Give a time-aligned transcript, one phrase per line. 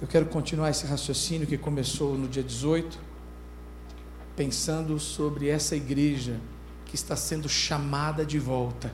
[0.00, 2.96] Eu quero continuar esse raciocínio que começou no dia 18,
[4.36, 6.40] pensando sobre essa igreja
[6.84, 8.92] que está sendo chamada de volta.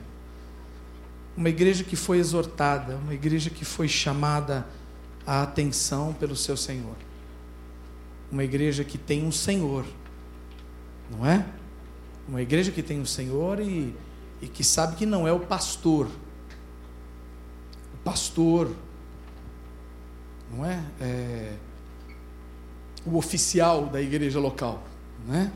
[1.37, 4.67] Uma igreja que foi exortada, uma igreja que foi chamada
[5.27, 6.95] à atenção pelo seu Senhor.
[8.31, 9.85] Uma igreja que tem um Senhor,
[11.11, 11.45] não é?
[12.27, 13.93] Uma igreja que tem um Senhor e,
[14.41, 16.07] e que sabe que não é o pastor.
[17.93, 18.71] O pastor,
[20.51, 20.83] não é?
[21.01, 21.53] é
[23.05, 24.83] o oficial da igreja local,
[25.27, 25.51] não é?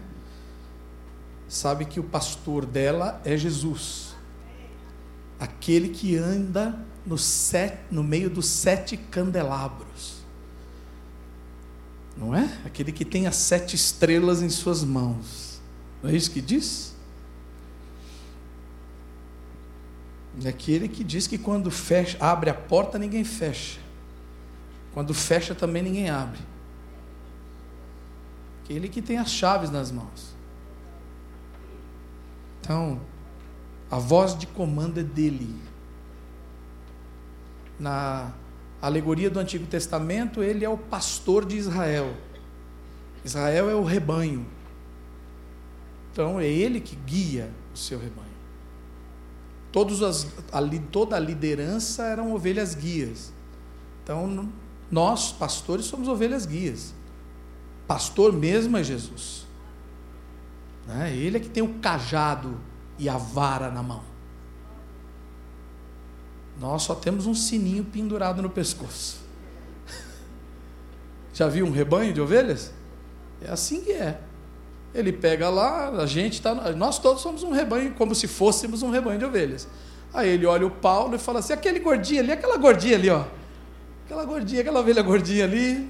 [1.50, 4.16] sabe que o pastor dela é Jesus.
[5.40, 10.20] Aquele que anda no, set, no meio dos sete candelabros.
[12.16, 12.60] Não é?
[12.66, 15.60] Aquele que tem as sete estrelas em suas mãos.
[16.04, 16.94] Não é isso que diz?
[20.44, 23.80] É aquele que diz que quando fecha, abre a porta, ninguém fecha.
[25.00, 26.42] Quando fecha, também ninguém abre.
[28.62, 30.36] Aquele que tem as chaves nas mãos.
[32.60, 33.00] Então,
[33.90, 35.56] a voz de comando é dele.
[37.80, 38.34] Na
[38.82, 42.14] alegoria do Antigo Testamento, ele é o pastor de Israel.
[43.24, 44.46] Israel é o rebanho.
[46.12, 48.28] Então, é ele que guia o seu rebanho.
[50.06, 50.60] As, a,
[50.92, 53.32] toda a liderança eram ovelhas guias.
[54.04, 54.28] Então,
[54.92, 56.94] nós, pastores, somos ovelhas guias.
[57.88, 59.46] Pastor mesmo é Jesus.
[60.88, 61.16] Né?
[61.16, 62.60] Ele é que tem o cajado
[62.98, 64.04] e a vara na mão.
[66.60, 69.22] Nós só temos um sininho pendurado no pescoço.
[71.34, 72.72] Já viu um rebanho de ovelhas?
[73.42, 74.20] É assim que é.
[74.94, 76.54] Ele pega lá, a gente está.
[76.74, 79.68] Nós todos somos um rebanho, como se fôssemos um rebanho de ovelhas.
[80.12, 83.24] Aí ele olha o Paulo e fala assim: aquele gordinho ali, aquela gordinha ali, ó.
[84.10, 85.88] Aquela gordinha, aquela ovelha gordinha ali.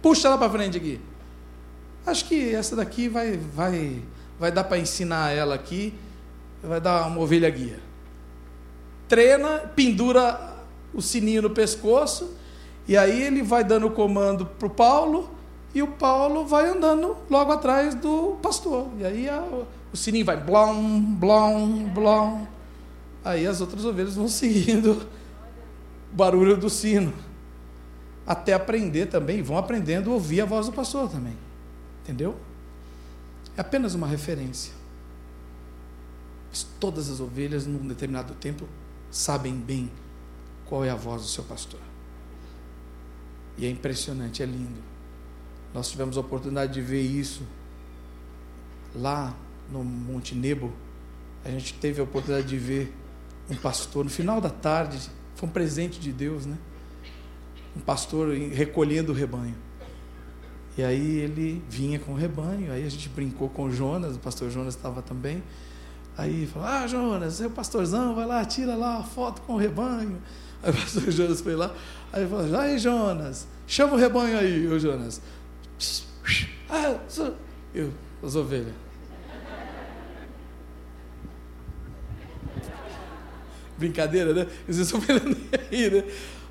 [0.00, 0.98] Puxa ela para frente aqui.
[2.06, 4.02] Acho que essa daqui vai, vai,
[4.38, 5.92] vai dar para ensinar ela aqui,
[6.62, 7.78] vai dar uma ovelha guia.
[9.06, 10.56] Treina, pendura
[10.94, 12.34] o sininho no pescoço,
[12.88, 15.28] e aí ele vai dando o comando para o Paulo,
[15.74, 18.88] e o Paulo vai andando logo atrás do pastor.
[18.98, 19.44] E aí a,
[19.92, 22.46] o sininho vai blom, blom, blom.
[23.22, 25.19] Aí as outras ovelhas vão seguindo
[26.12, 27.12] barulho do sino.
[28.26, 31.36] Até aprender também, vão aprendendo a ouvir a voz do pastor também.
[32.02, 32.36] Entendeu?
[33.56, 34.72] É apenas uma referência.
[36.50, 38.68] Mas todas as ovelhas, num determinado tempo,
[39.10, 39.90] sabem bem
[40.66, 41.80] qual é a voz do seu pastor.
[43.56, 44.80] E é impressionante, é lindo.
[45.74, 47.42] Nós tivemos a oportunidade de ver isso
[48.94, 49.34] lá
[49.70, 50.72] no Monte Nebo.
[51.44, 52.94] A gente teve a oportunidade de ver
[53.48, 55.10] um pastor no final da tarde,
[55.40, 56.58] foi um presente de Deus, né?
[57.74, 59.54] Um pastor recolhendo o rebanho.
[60.76, 64.18] E aí ele vinha com o rebanho, aí a gente brincou com o Jonas, o
[64.18, 65.42] pastor Jonas estava também.
[66.14, 69.56] Aí falou: Ah, Jonas, é o pastorzão, vai lá, tira lá a foto com o
[69.56, 70.20] rebanho.
[70.62, 71.74] Aí o pastor Jonas foi lá,
[72.12, 75.22] aí falou: Aí, Jonas, chama o rebanho aí, o Jonas.
[76.68, 77.00] Ah,
[77.74, 77.90] eu,
[78.22, 78.74] as ovelhas.
[83.80, 84.46] Brincadeira, né?
[84.66, 85.36] Vocês estão vendo
[85.72, 86.04] aí, né?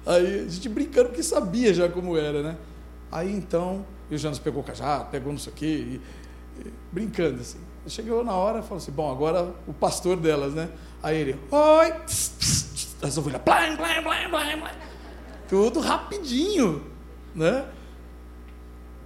[0.06, 2.58] Aí a gente brincando porque sabia já como era, né?
[3.12, 6.02] Aí então e o Jonas pegou o cajado, pegou não sei o quê, e,
[6.60, 7.60] e, brincando assim.
[7.88, 10.70] Chegou na hora falou assim: bom, agora o pastor delas, né?
[11.02, 14.72] Aí ele, oi, pss, pss, as ovelhas, blam, blam, blam, blam, blam.
[15.48, 16.84] Tudo rapidinho,
[17.34, 17.66] né?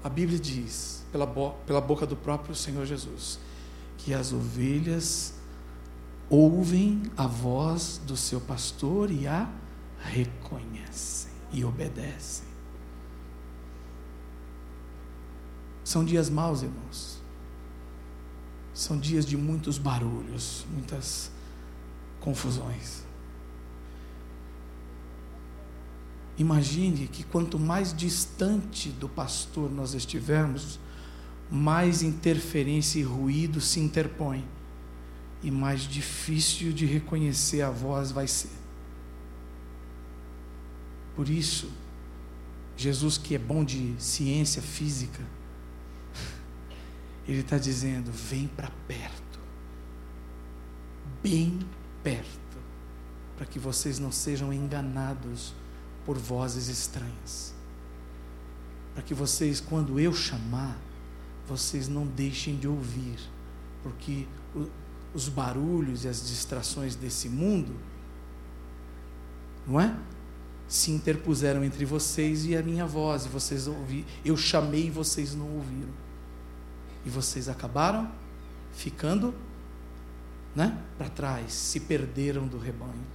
[0.03, 3.39] A Bíblia diz, pela, bo pela boca do próprio Senhor Jesus,
[3.97, 5.33] que as ovelhas
[6.33, 9.47] ouvem a voz do seu pastor e a
[9.99, 12.47] reconhecem e obedecem.
[15.83, 17.21] São dias maus, irmãos.
[18.73, 21.29] São dias de muitos barulhos, muitas
[22.19, 23.03] confusões.
[26.35, 30.79] Imagine que quanto mais distante do pastor nós estivermos,
[31.51, 34.43] mais interferência e ruído se interpõe
[35.43, 38.49] e mais difícil de reconhecer a voz vai ser.
[41.15, 41.69] Por isso,
[42.77, 45.21] Jesus, que é bom de ciência física,
[47.27, 49.39] ele está dizendo: vem para perto,
[51.21, 51.59] bem
[52.01, 52.57] perto,
[53.35, 55.53] para que vocês não sejam enganados
[56.05, 57.53] por vozes estranhas.
[58.93, 60.77] Para que vocês, quando eu chamar,
[61.47, 63.19] vocês não deixem de ouvir,
[63.81, 64.27] porque
[65.13, 67.75] os barulhos e as distrações desse mundo,
[69.67, 69.95] não é?
[70.67, 74.07] se interpuseram entre vocês e a minha voz, e vocês ouviram.
[74.25, 75.93] Eu chamei e vocês não ouviram.
[77.05, 78.11] E vocês acabaram
[78.71, 79.35] ficando
[80.55, 83.05] né, para trás, se perderam do rebanho,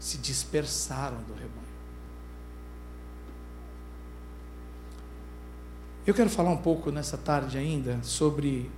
[0.00, 1.68] se dispersaram do rebanho.
[6.04, 8.70] Eu quero falar um pouco nessa tarde ainda sobre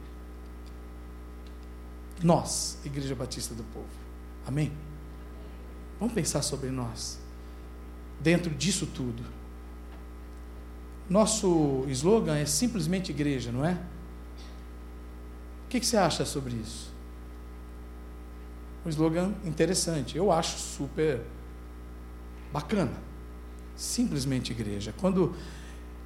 [2.23, 3.87] nós, Igreja Batista do Povo.
[4.47, 4.73] Amém?
[5.99, 7.19] Vamos pensar sobre nós,
[8.21, 9.23] dentro disso tudo.
[11.09, 13.73] Nosso slogan é simplesmente igreja, não é?
[15.67, 16.91] O que, você acha sobre isso?
[18.85, 21.21] Um slogan interessante, eu acho super
[22.53, 22.95] bacana.
[23.77, 24.95] Simplesmente igreja.
[24.99, 25.35] Quando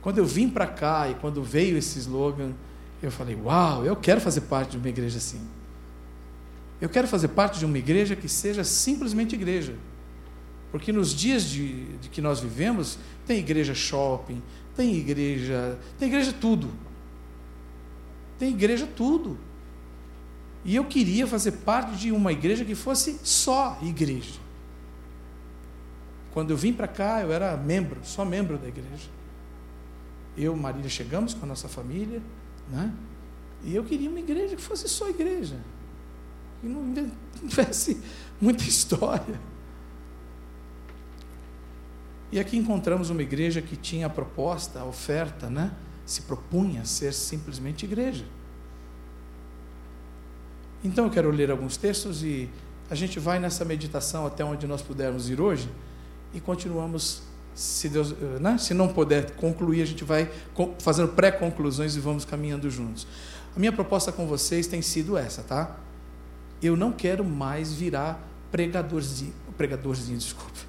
[0.05, 2.52] quando eu vim para cá e quando veio esse slogan,
[3.02, 5.40] eu falei: Uau, eu quero fazer parte de uma igreja assim.
[6.84, 9.75] Eu quero fazer parte de uma igreja que seja simplesmente igreja.
[10.70, 14.42] Porque nos dias de, de que nós vivemos, tem igreja shopping,
[14.76, 16.70] tem igreja, tem igreja tudo.
[18.38, 19.38] Tem igreja tudo.
[20.64, 24.40] E eu queria fazer parte de uma igreja que fosse só igreja.
[26.32, 29.08] Quando eu vim para cá, eu era membro, só membro da igreja
[30.36, 32.20] eu Marília chegamos com a nossa família,
[32.70, 32.92] né?
[33.62, 35.56] E eu queria uma igreja que fosse só igreja,
[36.64, 37.11] que não
[37.46, 38.00] tivesse
[38.40, 39.40] muita história.
[42.32, 45.72] E aqui encontramos uma igreja que tinha a proposta, a oferta, né?
[46.05, 48.25] Se propunha a ser simplesmente igreja.
[50.82, 52.50] Então eu quero ler alguns textos e
[52.90, 55.70] a gente vai nessa meditação até onde nós pudermos ir hoje
[56.34, 57.22] e continuamos
[57.55, 58.58] se, Deus, né?
[58.58, 60.31] se não puder concluir, a gente vai
[60.81, 63.06] fazendo pré-conclusões e vamos caminhando juntos.
[63.56, 65.78] A minha proposta com vocês tem sido essa, tá?
[66.64, 70.61] Eu não quero mais virar pregadorzinho, pregadorzinho, desculpe,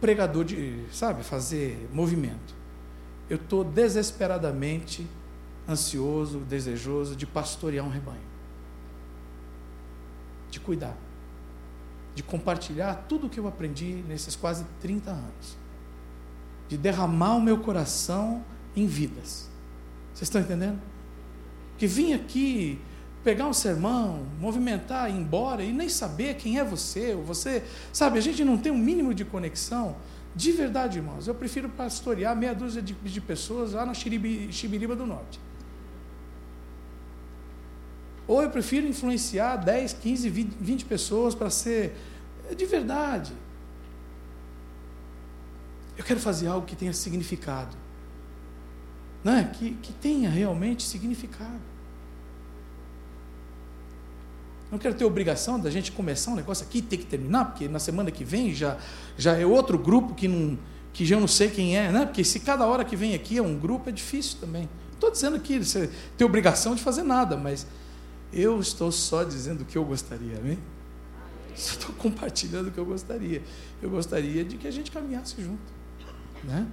[0.00, 2.54] pregador de, sabe, fazer movimento.
[3.28, 5.06] Eu estou desesperadamente
[5.68, 8.24] ansioso, desejoso de pastorear um rebanho,
[10.50, 10.96] de cuidar,
[12.14, 15.64] de compartilhar tudo o que eu aprendi nesses quase 30 anos
[16.68, 19.48] de derramar o meu coração em vidas.
[20.12, 20.80] Vocês estão entendendo?
[21.76, 22.80] Que vim aqui
[23.24, 28.18] pegar um sermão, movimentar, ir embora e nem saber quem é você, ou você, sabe,
[28.18, 29.96] a gente não tem um mínimo de conexão.
[30.36, 35.06] De verdade, irmãos, eu prefiro pastorear meia dúzia de, de pessoas lá na Xibiriba do
[35.06, 35.40] Norte.
[38.26, 41.94] Ou eu prefiro influenciar 10, 15, 20 pessoas para ser
[42.56, 43.32] de verdade.
[45.96, 47.76] Eu quero fazer algo que tenha significado.
[49.22, 49.50] Né?
[49.54, 51.73] Que, que tenha realmente significado.
[54.74, 57.68] Não quero ter obrigação da gente começar um negócio aqui e ter que terminar, porque
[57.68, 58.76] na semana que vem já,
[59.16, 60.58] já é outro grupo que, não,
[60.92, 62.04] que já não sei quem é, né?
[62.04, 64.62] porque se cada hora que vem aqui é um grupo, é difícil também.
[64.62, 65.88] Não estou dizendo que você
[66.18, 67.68] tem obrigação de fazer nada, mas
[68.32, 70.58] eu estou só dizendo o que eu gostaria, amém?
[71.54, 73.44] Só estou compartilhando o que eu gostaria.
[73.80, 75.72] Eu gostaria de que a gente caminhasse junto.
[76.42, 76.66] Né?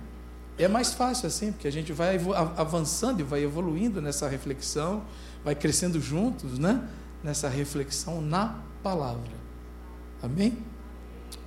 [0.58, 2.20] É mais fácil assim, porque a gente vai
[2.58, 5.04] avançando e vai evoluindo nessa reflexão,
[5.44, 6.84] vai crescendo juntos, né?
[7.24, 9.32] Nessa reflexão na palavra.
[10.22, 10.58] Amém?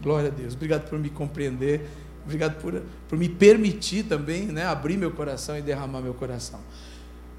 [0.01, 0.55] Glória a Deus.
[0.55, 1.89] Obrigado por me compreender.
[2.25, 6.61] Obrigado por, por me permitir também né, abrir meu coração e derramar meu coração.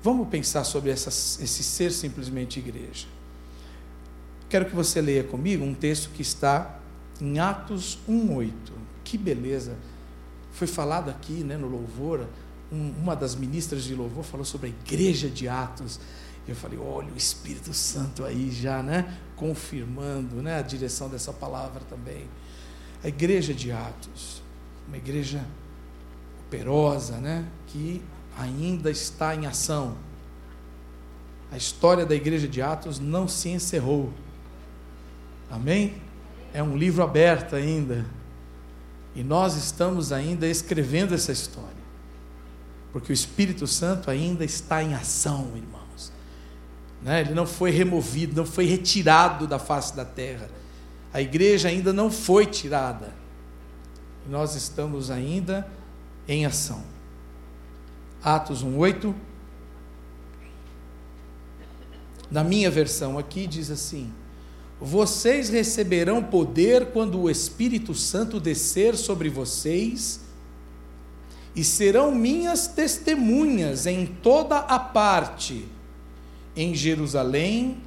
[0.03, 3.07] Vamos pensar sobre essa, esse ser simplesmente igreja.
[4.48, 6.79] Quero que você leia comigo um texto que está
[7.19, 8.51] em Atos 1,8.
[9.03, 9.75] Que beleza!
[10.51, 12.27] Foi falado aqui né, no louvor,
[12.71, 16.00] um, uma das ministras de louvor falou sobre a igreja de Atos.
[16.47, 19.17] Eu falei, olha o Espírito Santo aí já, né?
[19.35, 22.27] Confirmando né, a direção dessa palavra também.
[23.03, 24.43] A igreja de Atos,
[24.87, 25.43] uma igreja
[26.45, 27.47] operosa, né?
[27.67, 28.01] Que
[28.37, 29.97] ainda está em ação.
[31.51, 34.13] A história da igreja de Atos não se encerrou.
[35.49, 36.01] Amém?
[36.53, 38.05] É um livro aberto ainda.
[39.15, 41.75] E nós estamos ainda escrevendo essa história.
[42.91, 45.85] Porque o Espírito Santo ainda está em ação, irmãos.
[47.01, 47.21] Né?
[47.21, 50.49] Ele não foi removido, não foi retirado da face da terra.
[51.13, 53.13] A igreja ainda não foi tirada.
[54.29, 55.67] Nós estamos ainda
[56.27, 56.83] em ação.
[58.23, 59.13] Atos 1:8
[62.29, 64.11] Na minha versão aqui diz assim:
[64.79, 70.19] vocês receberão poder quando o Espírito Santo descer sobre vocês,
[71.55, 75.65] e serão minhas testemunhas em toda a parte,
[76.55, 77.77] em Jerusalém,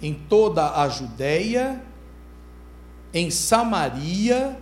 [0.00, 1.82] em toda a Judéia,
[3.12, 4.58] em Samaria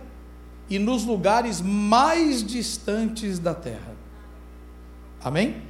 [0.69, 3.93] e nos lugares mais distantes da terra.
[5.23, 5.61] Amém?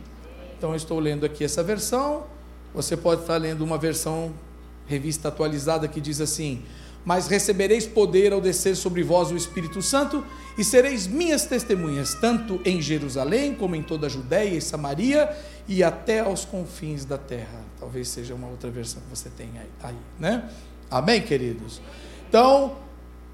[0.58, 2.26] Então eu estou lendo aqui essa versão.
[2.74, 4.34] Você pode estar lendo uma versão
[4.86, 6.62] revista atualizada que diz assim:
[7.06, 10.26] Mas recebereis poder ao descer sobre vós o Espírito Santo,
[10.58, 15.36] e sereis minhas testemunhas, tanto em Jerusalém, como em toda a Judéia e Samaria,
[15.68, 17.62] e até aos confins da terra.
[17.80, 20.50] Talvez seja uma outra versão que você tenha aí, aí né?
[20.90, 21.82] Amém, queridos?
[22.30, 22.78] Então,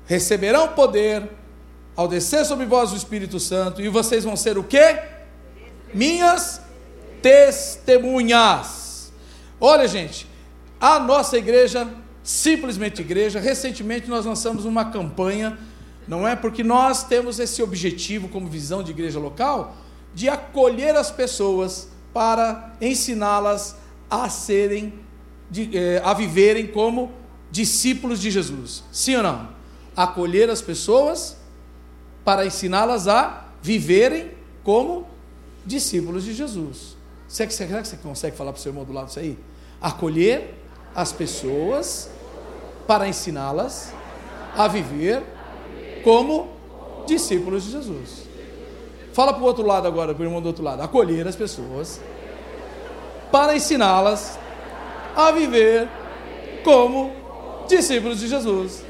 [0.05, 1.29] receberão poder
[1.95, 4.99] ao descer sobre vós o Espírito Santo, e vocês vão ser o quê?
[5.93, 6.61] Minhas
[7.21, 9.11] testemunhas.
[9.59, 10.25] Olha, gente,
[10.79, 11.87] a nossa igreja,
[12.29, 15.57] simplesmente igreja, recentemente nós lançamos uma campanha,
[16.07, 16.35] não é?
[16.35, 19.75] Porque nós temos esse objetivo como visão de igreja local,
[20.13, 23.75] de acolher as pessoas para ensiná-las
[24.07, 24.93] a serem,
[25.49, 27.11] de, eh, a viverem como
[27.49, 28.83] discípulos de Jesus.
[28.91, 29.49] Sim ou não?
[29.95, 31.35] Acolher as pessoas
[32.23, 34.29] para ensiná-las a viverem
[34.63, 35.07] como
[35.65, 36.95] discípulos de Jesus.
[37.27, 39.35] Será que, será que você consegue falar para o seu irmão do lado isso aí?
[39.81, 40.53] Acolher
[40.93, 42.09] as pessoas
[42.89, 43.93] para ensiná-las
[44.57, 45.21] a viver
[46.03, 46.47] como
[47.05, 48.23] discípulos de Jesus.
[49.13, 50.81] Fala para o outro lado agora, para o irmão do outro lado.
[50.81, 52.01] Acolher as pessoas
[53.31, 54.39] para ensiná-las
[55.15, 55.87] a viver
[56.63, 57.11] como
[57.67, 58.83] discípulos de Jesus.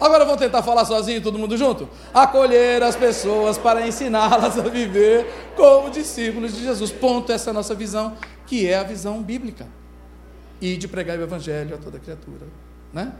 [0.00, 1.88] Agora vamos tentar falar sozinho, todo mundo junto?
[2.12, 6.90] Acolher as pessoas para ensiná-las a viver como discípulos de Jesus.
[6.90, 8.16] Ponto, essa é a nossa visão,
[8.48, 9.68] que é a visão bíblica.
[10.60, 12.44] E de pregar o evangelho a toda criatura,
[12.92, 13.12] né?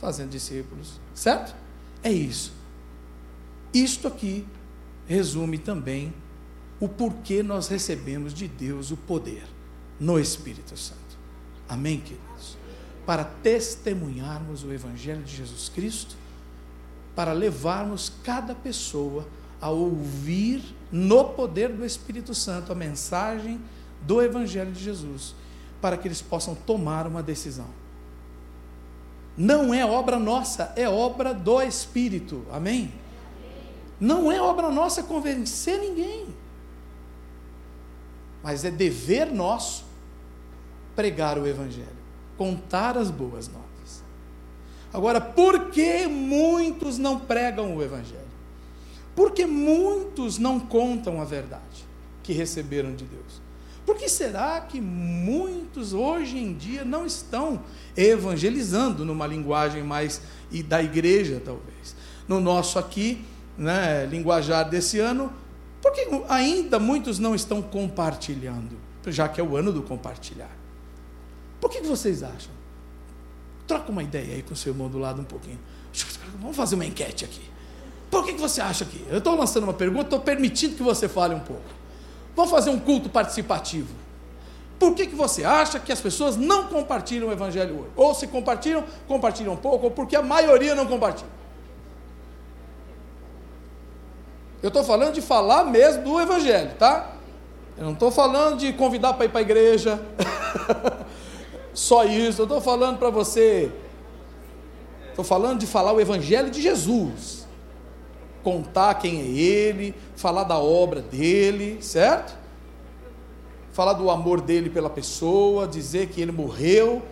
[0.00, 1.54] Fazendo discípulos, certo?
[2.02, 2.52] É isso.
[3.72, 4.46] Isto aqui
[5.06, 6.12] resume também
[6.80, 9.44] o porquê nós recebemos de Deus o poder
[9.98, 10.98] no Espírito Santo.
[11.68, 12.60] Amém, queridos?
[13.10, 16.14] para testemunharmos o Evangelho de Jesus Cristo,
[17.16, 19.26] para levarmos cada pessoa
[19.60, 23.60] a ouvir no poder do Espírito Santo a mensagem
[24.02, 25.34] do Evangelho de Jesus,
[25.80, 27.66] para que eles possam tomar uma decisão.
[29.36, 32.44] Não é obra nossa, é obra do Espírito.
[32.50, 32.92] Amém?
[33.98, 36.26] Não é obra nossa convencer ninguém,
[38.42, 39.84] mas é dever nosso
[40.96, 42.00] pregar o Evangelho
[42.40, 44.02] contar as boas novas.
[44.94, 48.24] Agora, por que muitos não pregam o Evangelho?
[49.14, 51.84] Porque muitos não contam a verdade
[52.22, 53.42] que receberam de Deus.
[53.90, 57.60] Por que será que muitos hoje em dia não estão
[57.96, 60.22] evangelizando numa linguagem mais
[60.68, 61.96] da igreja, talvez?
[62.28, 63.24] No nosso aqui,
[63.58, 65.32] né, linguajar desse ano,
[65.82, 68.76] por que ainda muitos não estão compartilhando?
[69.08, 70.56] Já que é o ano do compartilhar.
[71.60, 72.52] Por que, vocês acham?
[73.66, 75.58] Troca uma ideia aí com o seu irmão do lado um pouquinho.
[76.40, 77.42] Vamos fazer uma enquete aqui.
[78.08, 79.04] Por que você acha que?
[79.10, 81.79] Eu estou lançando uma pergunta, estou permitindo que você fale um pouco.
[82.34, 83.94] Vamos fazer um culto participativo.
[84.78, 87.90] Por que, que você acha que as pessoas não compartilham o evangelho hoje?
[87.96, 91.28] Ou se compartilham, compartilham pouco, ou porque a maioria não compartilha.
[94.62, 97.12] Eu estou falando de falar mesmo do evangelho, tá?
[97.76, 100.00] Eu não estou falando de convidar para ir para a igreja.
[101.72, 103.72] só isso, eu estou falando para você.
[105.10, 107.39] Estou falando de falar o Evangelho de Jesus.
[108.42, 112.38] Contar quem é Ele, falar da obra dele, certo?
[113.72, 117.02] Falar do amor dele pela pessoa, dizer que ele morreu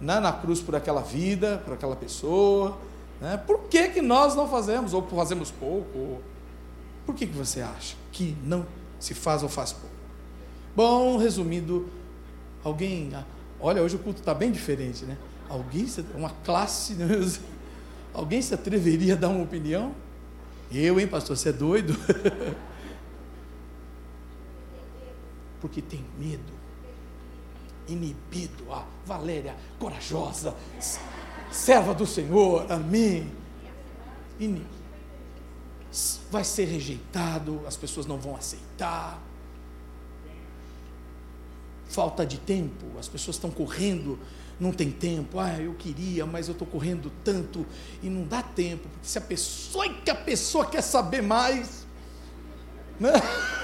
[0.00, 2.78] né, na cruz por aquela vida, por aquela pessoa.
[3.20, 3.36] Né?
[3.46, 6.18] Por que, que nós não fazemos, ou fazemos pouco?
[7.04, 8.66] Por que, que você acha que não
[8.98, 9.94] se faz ou faz pouco?
[10.74, 11.88] Bom, resumindo,
[12.62, 13.10] alguém
[13.60, 15.16] Olha, hoje o culto está bem diferente, né?
[15.48, 16.96] Alguém, uma classe,
[18.14, 19.92] alguém se atreveria a dar uma opinião?
[20.70, 21.94] Eu, hein, pastor, você é doido?
[25.60, 26.52] Porque tem medo,
[27.88, 28.72] inibido.
[28.72, 30.54] Ah, Valéria, corajosa,
[31.50, 33.32] serva do Senhor, amém.
[36.30, 39.20] Vai ser rejeitado, as pessoas não vão aceitar
[41.88, 44.18] falta de tempo, as pessoas estão correndo,
[44.60, 47.64] não tem tempo, ah, eu queria, mas eu estou correndo tanto
[48.02, 51.86] e não dá tempo, porque se a pessoa que a pessoa quer saber mais,
[52.98, 53.12] né?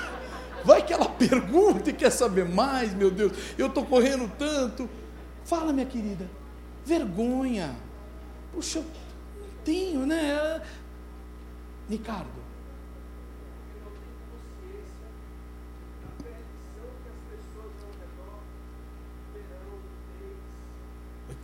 [0.65, 4.89] vai que ela pergunta e quer saber mais, meu Deus, eu estou correndo tanto.
[5.45, 6.29] Fala, minha querida,
[6.87, 7.75] vergonha.
[8.53, 10.63] Puxa, eu não tenho, né?
[11.89, 12.29] Ricardo,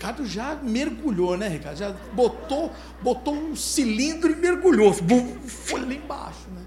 [0.01, 1.77] Ricardo já mergulhou, né, Ricardo?
[1.77, 4.95] Já botou, botou um cilindro e mergulhou.
[4.95, 6.63] Foi lá embaixo, né?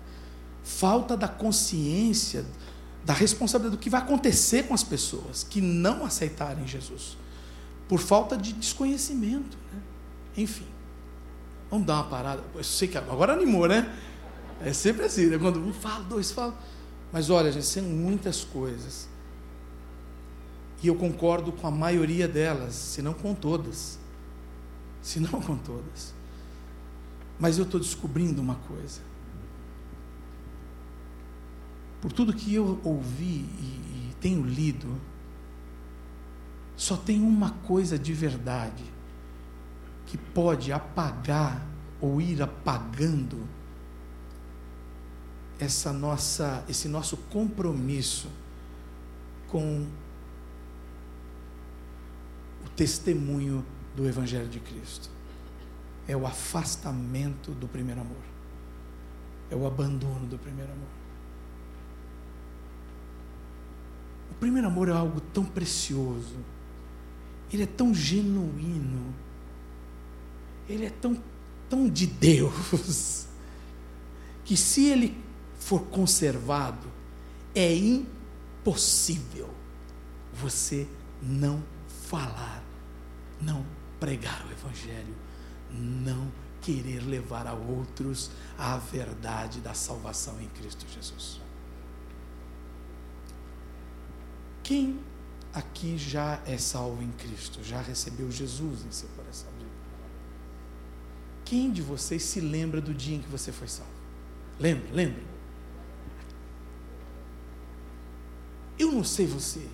[0.63, 2.46] Falta da consciência,
[3.04, 7.18] da responsabilidade do que vai acontecer com as pessoas que não aceitarem Jesus.
[7.90, 9.58] Por falta de desconhecimento.
[9.74, 9.82] Né?
[10.38, 10.68] Enfim.
[11.72, 12.44] Vamos dar uma parada.
[12.54, 13.92] Eu sei que agora animou, né?
[14.62, 15.40] É sempre assim, né?
[15.40, 16.56] Quando um fala, dois falam.
[17.12, 19.10] Mas olha, gente, são muitas coisas.
[20.84, 23.98] E eu concordo com a maioria delas, se não com todas.
[25.02, 26.13] Se não com todas.
[27.40, 29.00] Mas eu estou descobrindo uma coisa.
[32.02, 35.00] Por tudo que eu ouvi e, e tenho lido,
[36.75, 38.84] só tem uma coisa de verdade
[40.06, 41.66] que pode apagar
[42.02, 43.48] ou ir apagando
[45.58, 48.28] essa nossa, esse nosso compromisso
[49.48, 49.88] com
[52.65, 53.65] o testemunho
[53.96, 55.10] do Evangelho de Cristo.
[56.08, 58.24] É o afastamento do primeiro amor.
[59.50, 60.88] É o abandono do primeiro amor.
[64.32, 66.38] O primeiro amor é algo tão precioso.
[67.51, 69.13] Ele é tão genuíno.
[70.67, 71.22] Ele é tão,
[71.70, 73.27] tão de Deus.
[74.46, 75.17] Que se ele
[75.58, 76.86] for conservado,
[77.55, 79.50] é impossível
[80.34, 80.86] você
[81.22, 81.63] não
[82.13, 82.63] falar,
[83.41, 83.65] não
[84.00, 85.15] pregar o Evangelho,
[85.72, 91.41] não querer levar a outros a verdade da salvação em Cristo Jesus.
[94.62, 95.00] Quem
[95.51, 99.51] aqui já é salvo em Cristo, já recebeu Jesus em seu coração?
[101.43, 103.91] Quem de vocês se lembra do dia em que você foi salvo?
[104.60, 105.24] Lembra, lembra?
[108.77, 109.67] Eu não sei você,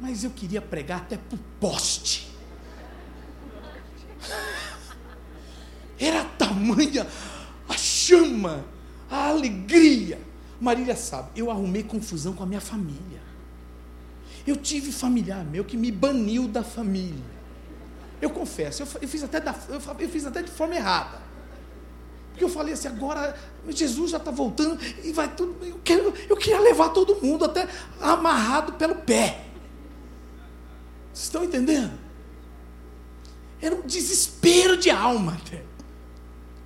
[0.00, 2.30] mas eu queria pregar até para o poste.
[5.98, 7.06] Era tamanha
[7.68, 8.64] a chama,
[9.10, 10.20] a alegria.
[10.60, 13.22] Marília sabe, eu arrumei confusão com a minha família.
[14.46, 17.34] Eu tive familiar meu que me baniu da família.
[18.20, 21.22] Eu confesso, eu, eu fiz, até da, eu, eu fiz até de forma errada.
[22.30, 23.36] Porque eu falei assim, agora
[23.68, 25.56] Jesus já está voltando e vai tudo.
[25.64, 27.68] Eu, quero, eu queria levar todo mundo até
[28.00, 29.43] amarrado pelo pé.
[31.14, 31.98] Vocês estão entendendo?
[33.62, 35.62] Era um desespero de alma até.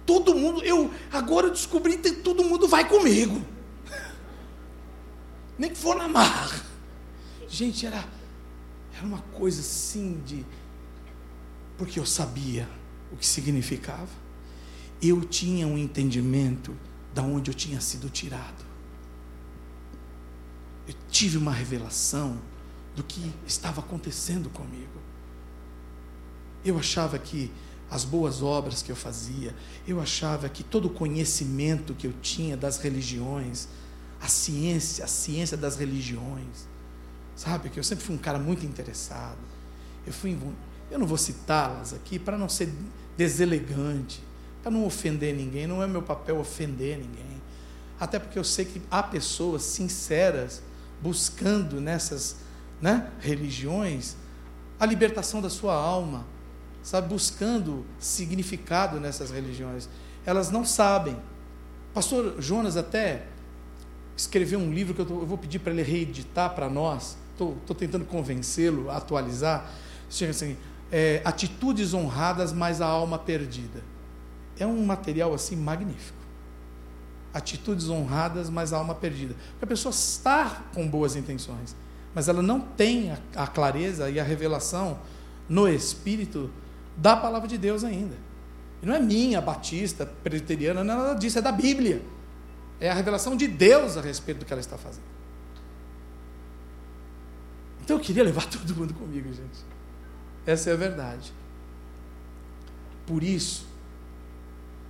[0.04, 3.40] Todo mundo, eu agora eu descobri que todo mundo vai comigo.
[5.56, 6.64] Nem que for na marra.
[7.46, 8.08] Gente, era,
[8.96, 10.44] era uma coisa assim de.
[11.76, 12.68] Porque eu sabia
[13.12, 14.08] o que significava
[15.00, 16.76] eu tinha um entendimento
[17.14, 18.66] da onde eu tinha sido tirado.
[20.86, 22.38] Eu tive uma revelação
[22.98, 25.00] do que estava acontecendo comigo.
[26.64, 27.48] Eu achava que
[27.88, 29.54] as boas obras que eu fazia,
[29.86, 33.68] eu achava que todo o conhecimento que eu tinha das religiões,
[34.20, 36.66] a ciência, a ciência das religiões,
[37.36, 39.38] sabe que eu sempre fui um cara muito interessado.
[40.04, 40.36] Eu fui,
[40.90, 42.68] eu não vou citá-las aqui para não ser
[43.16, 44.20] deselegante,
[44.60, 47.40] para não ofender ninguém, não é meu papel ofender ninguém.
[48.00, 50.60] Até porque eu sei que há pessoas sinceras
[51.00, 52.47] buscando nessas
[52.80, 54.16] né, religiões
[54.78, 56.24] a libertação da sua alma,
[56.82, 59.88] sabe, buscando significado nessas religiões.
[60.24, 61.16] Elas não sabem.
[61.92, 63.26] Pastor Jonas até
[64.16, 67.16] escreveu um livro que eu, tô, eu vou pedir para ele reeditar para nós.
[67.32, 69.68] Estou tentando convencê-lo a atualizar.
[70.08, 70.56] Assim,
[70.90, 73.82] é, atitudes honradas, mas a alma perdida
[74.58, 76.18] é um material assim magnífico.
[77.32, 79.34] Atitudes honradas, mas alma perdida.
[79.52, 81.76] Porque a pessoa está com boas intenções,
[82.18, 84.98] mas ela não tem a, a clareza e a revelação
[85.48, 86.50] no espírito
[86.96, 88.16] da palavra de Deus ainda.
[88.82, 92.02] E não é minha, batista, presbiteriana, não é nada disso, é da Bíblia.
[92.80, 95.04] É a revelação de Deus a respeito do que ela está fazendo.
[97.84, 99.64] Então eu queria levar todo mundo comigo, gente.
[100.44, 101.32] Essa é a verdade.
[103.06, 103.64] Por isso,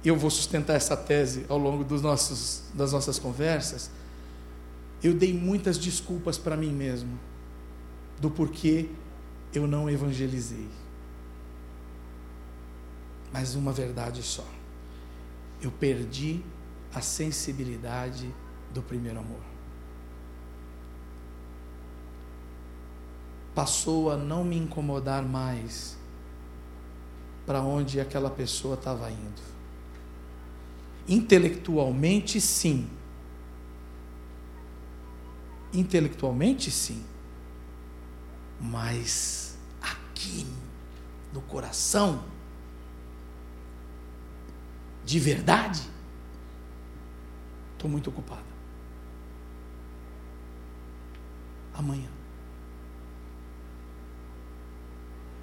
[0.02, 3.90] eu vou sustentar essa tese ao longo dos nossos, das nossas conversas,
[5.02, 7.18] eu dei muitas desculpas para mim mesmo
[8.20, 8.88] do porquê
[9.52, 10.68] eu não evangelizei.
[13.32, 14.46] Mas uma verdade só:
[15.62, 16.42] eu perdi
[16.92, 18.32] a sensibilidade
[18.72, 19.40] do primeiro amor.
[23.54, 25.96] Passou a não me incomodar mais
[27.44, 29.42] para onde aquela pessoa estava indo.
[31.08, 32.88] Intelectualmente, sim.
[35.72, 37.04] Intelectualmente, sim.
[38.60, 40.46] Mas aqui,
[41.32, 42.24] do coração,
[45.04, 45.82] de verdade,
[47.74, 48.42] estou muito ocupado.
[51.74, 52.08] Amanhã.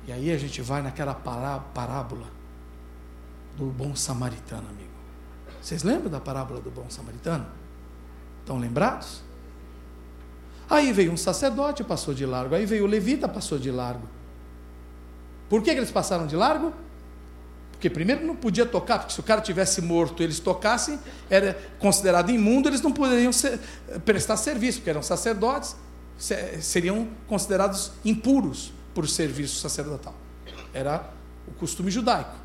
[0.07, 2.29] E aí a gente vai naquela parábola
[3.57, 4.91] do bom samaritano, amigo.
[5.61, 7.47] Vocês lembram da parábola do bom samaritano?
[8.41, 9.23] Estão lembrados?
[10.69, 12.55] Aí veio um sacerdote, passou de largo.
[12.55, 14.07] Aí veio o levita, passou de largo.
[15.49, 16.73] Por que, que eles passaram de largo?
[17.71, 20.99] Porque primeiro não podia tocar, porque se o cara tivesse morto eles tocassem,
[21.29, 23.59] era considerado imundo, eles não poderiam ser,
[24.05, 25.75] prestar serviço, porque eram sacerdotes,
[26.61, 30.15] seriam considerados impuros por serviço sacerdotal.
[30.73, 31.09] Era
[31.47, 32.35] o costume judaico.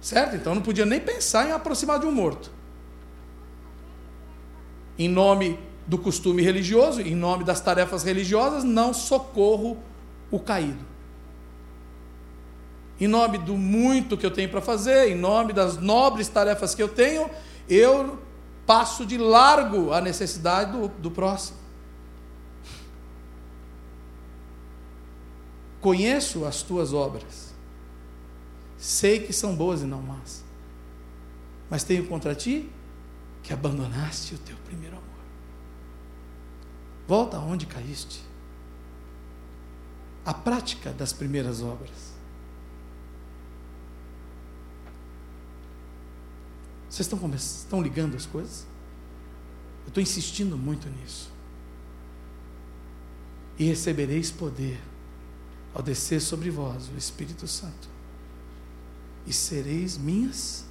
[0.00, 0.34] Certo?
[0.36, 2.50] Então não podia nem pensar em aproximar de um morto.
[4.98, 9.78] Em nome do costume religioso, em nome das tarefas religiosas, não socorro
[10.30, 10.84] o caído.
[13.00, 16.82] Em nome do muito que eu tenho para fazer, em nome das nobres tarefas que
[16.82, 17.30] eu tenho,
[17.66, 18.18] eu
[18.66, 21.56] passo de largo a necessidade do, do próximo.
[25.80, 27.54] Conheço as tuas obras,
[28.76, 30.44] sei que são boas e não más,
[31.70, 32.68] mas tenho contra ti
[33.42, 34.97] que abandonaste o teu primeiro.
[37.08, 38.22] Volta aonde caíste.
[40.26, 42.12] A prática das primeiras obras.
[46.90, 48.66] Vocês estão, estão ligando as coisas?
[49.84, 51.32] Eu estou insistindo muito nisso.
[53.58, 54.78] E recebereis poder
[55.74, 57.88] ao descer sobre vós o Espírito Santo,
[59.26, 60.64] e sereis minhas,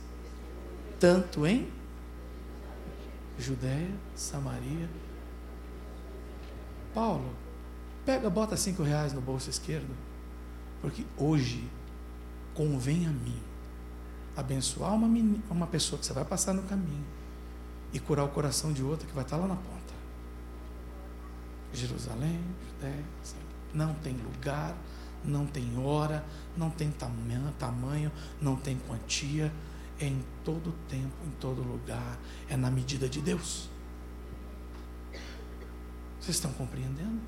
[1.00, 1.67] tanto em
[3.39, 4.89] Judéia, Samaria.
[6.97, 7.29] Paulo,
[8.03, 9.95] pega, bota cinco reais no bolso esquerdo,
[10.81, 11.69] porque hoje
[12.55, 13.39] convém a mim
[14.36, 15.07] abençoar uma,
[15.47, 17.05] uma pessoa que você vai passar no caminho
[17.93, 19.93] e curar o coração de outra que vai estar lá na ponta.
[21.71, 23.05] Jerusalém, Judéia,
[23.75, 24.75] não tem lugar
[25.23, 29.51] não tem hora, não tem tamanho, tamanho, não tem quantia,
[29.99, 32.17] é em todo tempo, em todo lugar,
[32.49, 33.69] é na medida de Deus.
[36.27, 37.21] Vocês estão compreendendo?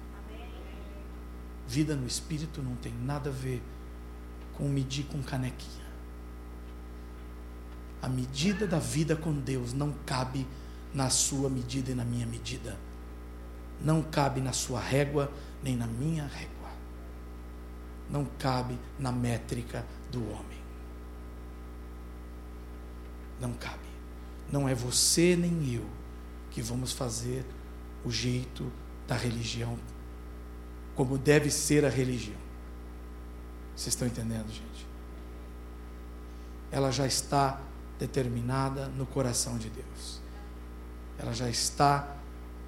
[1.65, 3.63] Vida no espírito não tem nada a ver
[4.55, 5.87] com medir com canequinha.
[8.01, 10.45] A medida da vida com Deus não cabe
[10.93, 12.77] na sua medida e na minha medida.
[13.81, 15.31] Não cabe na sua régua,
[15.63, 16.59] nem na minha régua
[18.09, 20.59] não cabe na métrica do homem.
[23.39, 23.87] Não cabe.
[24.51, 25.85] Não é você nem eu
[26.49, 27.45] que vamos fazer
[28.03, 28.71] o jeito
[29.09, 29.75] da religião,
[30.95, 32.37] como deve ser a religião.
[33.75, 34.87] Vocês estão entendendo, gente?
[36.71, 37.59] Ela já está
[37.97, 40.21] determinada no coração de Deus.
[41.17, 42.15] Ela já está,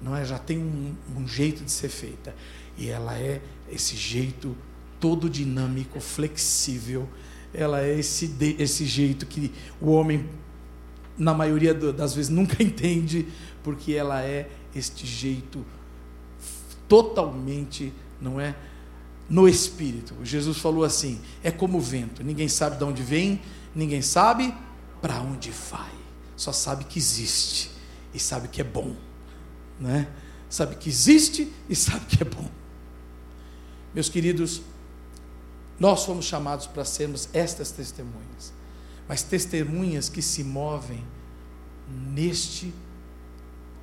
[0.02, 0.24] não é?
[0.24, 2.34] Já tem um, um jeito de ser feita.
[2.76, 4.56] E ela é esse jeito
[4.98, 7.08] todo dinâmico, flexível.
[7.54, 10.28] Ela é esse, esse jeito que o homem,
[11.16, 13.28] na maioria das vezes, nunca entende,
[13.62, 15.64] porque ela é este jeito
[16.92, 18.54] totalmente, não é?
[19.26, 20.14] No espírito.
[20.22, 23.40] Jesus falou assim: é como o vento, ninguém sabe de onde vem,
[23.74, 24.54] ninguém sabe
[25.00, 25.90] para onde vai,
[26.36, 27.70] só sabe que existe
[28.12, 28.94] e sabe que é bom,
[29.80, 30.06] né?
[30.50, 32.46] Sabe que existe e sabe que é bom.
[33.94, 34.60] Meus queridos,
[35.80, 38.52] nós fomos chamados para sermos estas testemunhas,
[39.08, 41.02] mas testemunhas que se movem
[41.88, 42.70] neste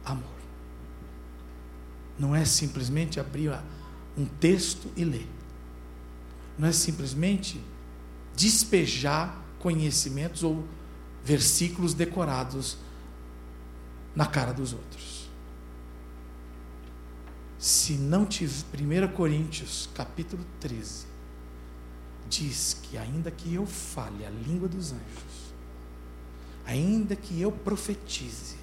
[0.06, 0.39] amor.
[2.20, 3.58] Não é simplesmente abrir
[4.18, 5.28] um texto e ler.
[6.58, 7.60] Não é simplesmente
[8.36, 10.68] despejar conhecimentos ou
[11.24, 12.78] versículos decorados
[14.16, 15.30] na cara dos outros.
[17.58, 21.06] Se não tiver 1 Coríntios, capítulo 13,
[22.30, 25.54] diz que ainda que eu fale a língua dos anjos,
[26.66, 28.56] ainda que eu profetize,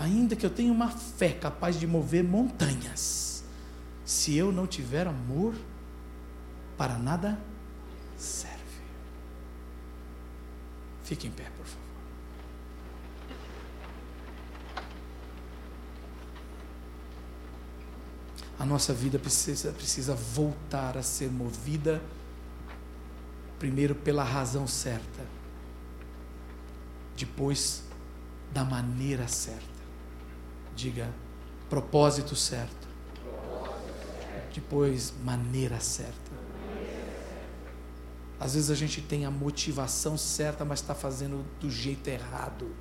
[0.00, 3.44] ainda que eu tenha uma fé capaz de mover montanhas,
[4.04, 5.54] se eu não tiver amor,
[6.76, 7.38] para nada
[8.16, 8.56] serve.
[11.04, 11.80] Fique em pé, por favor.
[18.60, 22.02] a nossa vida precisa, precisa voltar a ser movida,
[23.58, 25.24] primeiro pela razão certa,
[27.16, 27.82] depois
[28.52, 29.69] da maneira certa.
[30.74, 31.08] Diga,
[31.68, 32.88] propósito certo.
[34.54, 36.30] Depois, maneira certa.
[38.38, 42.74] Às vezes a gente tem a motivação certa, mas está fazendo do jeito errado.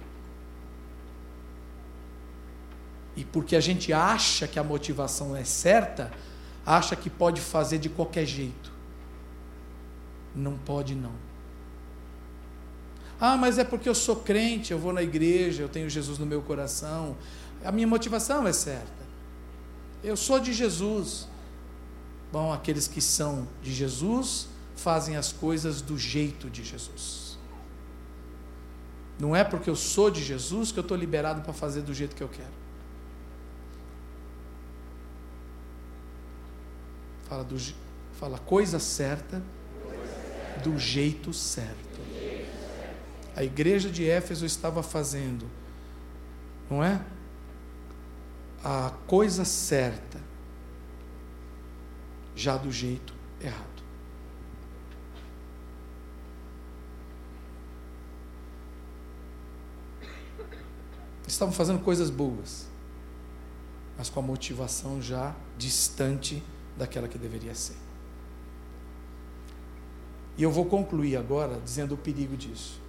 [3.16, 6.12] E porque a gente acha que a motivação é certa,
[6.66, 8.72] acha que pode fazer de qualquer jeito.
[10.34, 11.12] Não pode, não.
[13.20, 16.26] Ah, mas é porque eu sou crente, eu vou na igreja, eu tenho Jesus no
[16.26, 17.18] meu coração.
[17.64, 19.00] A minha motivação é certa.
[20.04, 21.28] Eu sou de Jesus.
[22.32, 27.38] Bom, aqueles que são de Jesus fazem as coisas do jeito de Jesus.
[29.20, 32.16] Não é porque eu sou de Jesus que eu estou liberado para fazer do jeito
[32.16, 32.60] que eu quero.
[37.28, 37.58] Fala, do,
[38.14, 39.44] fala coisa certa
[40.64, 42.00] do jeito certo.
[43.36, 45.46] A igreja de Éfeso estava fazendo,
[46.70, 47.02] não é?
[48.64, 50.20] A coisa certa,
[52.36, 53.68] já do jeito errado.
[61.26, 62.68] Estavam fazendo coisas boas,
[63.98, 66.44] mas com a motivação já distante
[66.78, 67.78] daquela que deveria ser.
[70.38, 72.82] E eu vou concluir agora dizendo o perigo disso.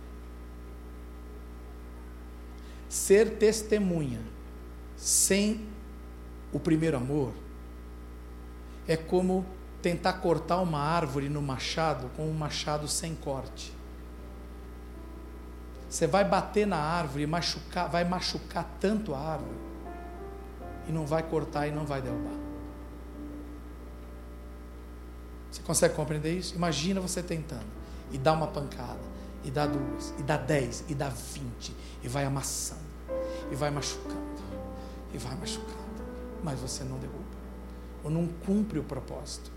[2.88, 4.20] Ser testemunha
[5.00, 5.66] sem
[6.52, 7.32] o primeiro amor
[8.86, 9.46] é como
[9.80, 13.72] tentar cortar uma árvore no machado com um machado sem corte.
[15.88, 19.58] Você vai bater na árvore, machucar, vai machucar tanto a árvore
[20.86, 22.38] e não vai cortar e não vai derrubar.
[25.50, 26.54] Você consegue compreender isso?
[26.54, 27.66] Imagina você tentando
[28.12, 29.00] e dá uma pancada,
[29.42, 32.80] e dá duas, e dá dez, e dá vinte, e vai amassando,
[33.50, 34.42] e vai machucando,
[35.12, 36.04] e vai machucando,
[36.42, 37.18] mas você não derruba,
[38.04, 39.50] ou não cumpre o propósito.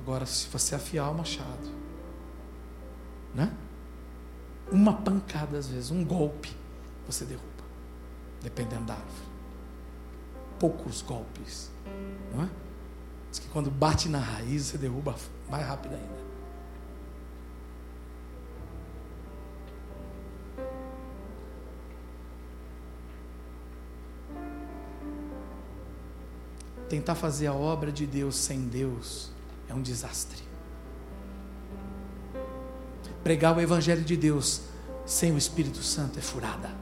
[0.00, 1.70] Agora, se você afiar o machado,
[3.34, 3.54] né?
[4.72, 6.56] Uma pancada às vezes, um golpe,
[7.06, 7.46] você derruba,
[8.42, 9.30] dependendo da árvore
[10.60, 11.70] poucos golpes.
[12.32, 12.48] Não é?
[13.30, 15.16] Diz que quando bate na raiz, você derruba
[15.48, 16.29] mais rápido ainda.
[26.90, 29.30] Tentar fazer a obra de Deus sem Deus
[29.66, 30.42] é um desastre.
[33.24, 34.60] Pregar o Evangelho de Deus
[35.06, 36.80] sem o Espírito Santo é furada.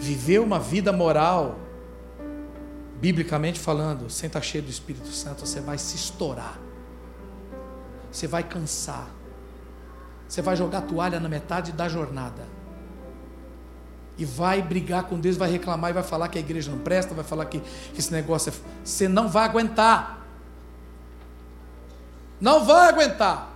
[0.00, 1.58] viver uma vida moral,
[3.00, 6.58] biblicamente falando, sem estar cheio do Espírito Santo, você vai se estourar,
[8.10, 9.08] você vai cansar,
[10.26, 12.46] você vai jogar toalha na metade da jornada,
[14.20, 17.14] e vai brigar com Deus, vai reclamar e vai falar que a igreja não presta,
[17.14, 17.62] vai falar que,
[17.98, 18.54] esse negócio é.
[18.84, 20.26] Você não vai aguentar,
[22.38, 23.48] não vai aguentar.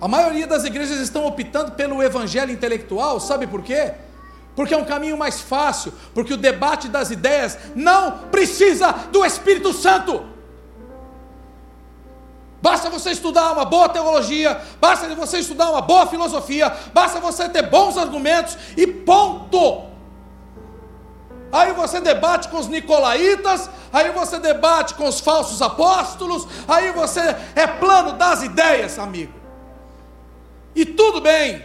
[0.00, 3.92] A maioria das igrejas estão optando pelo evangelho intelectual, sabe por quê?
[4.56, 9.74] Porque é um caminho mais fácil, porque o debate das ideias não precisa do Espírito
[9.74, 10.31] Santo.
[12.62, 17.68] Basta você estudar uma boa teologia, basta você estudar uma boa filosofia, basta você ter
[17.68, 19.90] bons argumentos e ponto.
[21.50, 27.20] Aí você debate com os nicolaítas, aí você debate com os falsos apóstolos, aí você
[27.56, 29.34] é plano das ideias, amigo.
[30.72, 31.64] E tudo bem.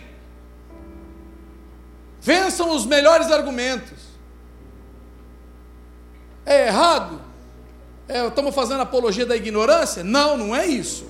[2.20, 4.00] Vençam os melhores argumentos.
[6.44, 7.27] É errado?
[8.08, 10.04] É, estamos fazendo apologia da ignorância?
[10.04, 11.06] Não, não é isso.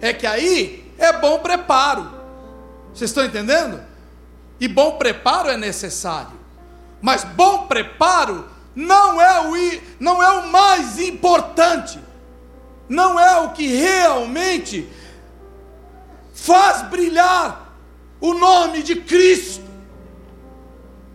[0.00, 2.10] É que aí é bom preparo.
[2.94, 3.82] Vocês estão entendendo?
[4.60, 6.32] E bom preparo é necessário.
[7.00, 11.98] Mas bom preparo não é o, não é o mais importante.
[12.88, 14.88] Não é o que realmente
[16.32, 17.74] faz brilhar
[18.20, 19.64] o nome de Cristo.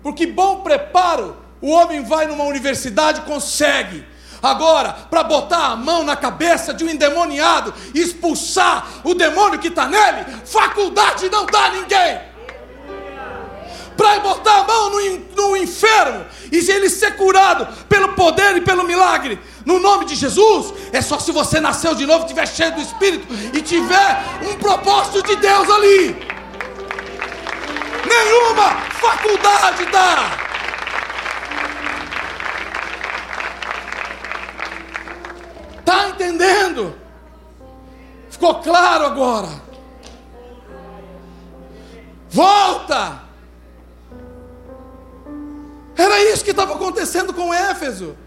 [0.04, 4.06] Porque bom preparo, o homem vai numa universidade consegue.
[4.42, 9.68] Agora, para botar a mão na cabeça de um endemoniado e expulsar o demônio que
[9.68, 12.20] está nele, faculdade não dá ninguém.
[13.96, 18.84] Para botar a mão no, no enfermo e ele ser curado pelo poder e pelo
[18.84, 22.82] milagre, no nome de Jesus, é só se você nasceu de novo, estiver cheio do
[22.82, 26.16] Espírito e tiver um propósito de Deus ali.
[28.08, 30.47] Nenhuma faculdade dá.
[35.88, 36.94] Está entendendo?
[38.30, 39.48] Ficou claro agora?
[42.30, 43.22] Volta!
[45.96, 48.18] Era isso que estava acontecendo com Éfeso.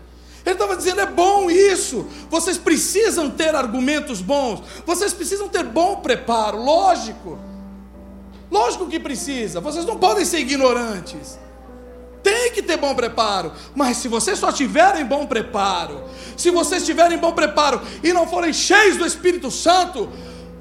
[0.42, 2.06] Ele estava dizendo: é bom isso.
[2.30, 4.62] Vocês precisam ter argumentos bons.
[4.86, 6.56] Vocês precisam ter bom preparo.
[6.56, 7.38] Lógico.
[8.50, 9.60] Lógico que precisa.
[9.60, 11.38] Vocês não podem ser ignorantes.
[12.30, 13.52] Tem que ter bom preparo.
[13.74, 16.04] Mas se vocês só tiverem bom preparo,
[16.36, 20.08] se vocês tiverem bom preparo e não forem cheios do Espírito Santo,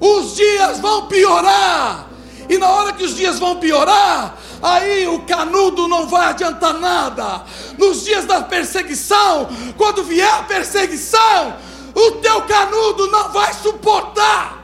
[0.00, 2.08] os dias vão piorar.
[2.48, 7.44] E na hora que os dias vão piorar, aí o canudo não vai adiantar nada.
[7.78, 11.54] Nos dias da perseguição, quando vier a perseguição,
[11.94, 14.59] o teu canudo não vai suportar.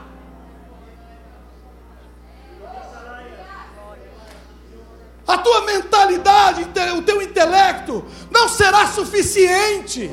[5.26, 6.62] A tua mentalidade,
[6.96, 10.10] o teu intelecto não será suficiente.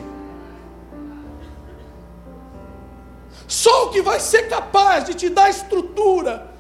[3.48, 6.52] Só o que vai ser capaz de te dar estrutura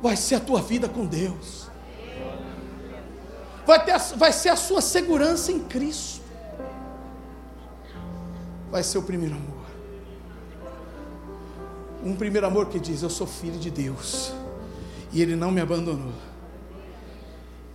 [0.00, 1.68] vai ser a tua vida com Deus.
[3.66, 6.22] Vai, ter, vai ser a sua segurança em Cristo.
[8.70, 9.66] Vai ser o primeiro amor.
[12.02, 14.32] Um primeiro amor que diz: Eu sou filho de Deus.
[15.12, 16.12] E Ele não me abandonou.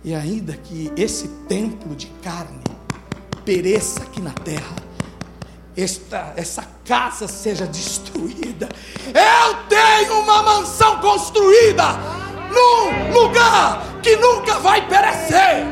[0.04, 2.62] E ainda que esse templo de carne
[3.42, 4.76] pereça aqui na terra,
[5.74, 8.68] esta, essa casa seja destruída.
[9.06, 11.84] Eu tenho uma mansão construída
[12.52, 15.64] num lugar que nunca vai perecer.